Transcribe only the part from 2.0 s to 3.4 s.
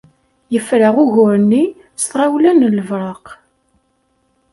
s tɣawla n lebreq.